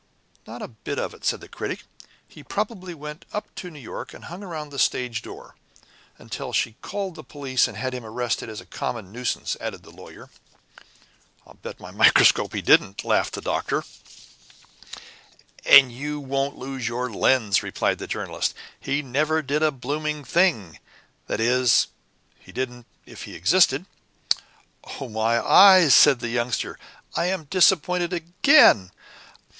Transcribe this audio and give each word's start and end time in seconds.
"Not 0.47 0.63
a 0.63 0.67
bit 0.67 0.97
of 0.97 1.13
it," 1.13 1.23
said 1.23 1.41
the 1.41 1.47
Critic. 1.47 1.83
"He 2.27 2.41
probably 2.41 2.95
went 2.95 3.23
up 3.31 3.53
to 3.53 3.69
New 3.69 3.77
York, 3.77 4.15
and 4.15 4.25
hung 4.25 4.41
round 4.43 4.71
the 4.71 4.79
stage 4.79 5.21
door." 5.21 5.53
"Until 6.17 6.51
she 6.53 6.73
called 6.81 7.11
in 7.11 7.15
the 7.17 7.23
police, 7.23 7.67
and 7.67 7.77
had 7.77 7.93
him 7.93 8.03
arrested 8.03 8.49
as 8.49 8.59
a 8.59 8.65
common 8.65 9.11
nuisance," 9.11 9.55
added 9.61 9.83
the 9.83 9.91
Lawyer. 9.91 10.31
"I'll 11.45 11.53
bet 11.53 11.79
my 11.79 11.91
microscope 11.91 12.53
he 12.55 12.63
didn't," 12.63 13.05
laughed 13.05 13.35
the 13.35 13.41
Doctor. 13.41 13.83
"And 15.67 15.91
you 15.91 16.19
won't 16.19 16.57
lose 16.57 16.87
your 16.87 17.11
lens," 17.11 17.61
replied 17.61 17.99
the 17.99 18.07
Journalist. 18.07 18.55
"He 18.79 19.03
never 19.03 19.43
did 19.43 19.61
a 19.61 19.69
blooming 19.71 20.23
thing 20.25 20.79
that 21.27 21.39
is, 21.39 21.89
he 22.39 22.51
didn't 22.51 22.87
if 23.05 23.25
he 23.25 23.35
existed." 23.35 23.85
"Oh, 24.99 25.09
my 25.09 25.39
eyes," 25.39 25.93
said 25.93 26.21
the 26.21 26.29
Youngster. 26.29 26.79
"I 27.15 27.25
am 27.27 27.43
disappointed 27.43 28.13
again. 28.13 28.89